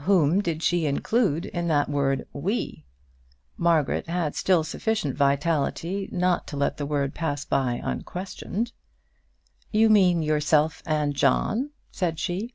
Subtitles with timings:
[0.00, 2.84] Whom did she include in that word "we"?
[3.56, 8.72] Margaret had still sufficient vitality not to let the word pass by unquestioned.
[9.70, 12.52] "You mean yourself and John?" said she.